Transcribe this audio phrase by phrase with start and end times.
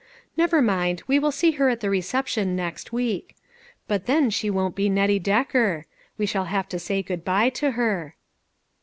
[0.35, 3.35] Never mind, we will see her at the reception next week;
[3.87, 5.85] but then, she won't be Nettie Decker;
[6.17, 8.15] we shall have to say good by to her."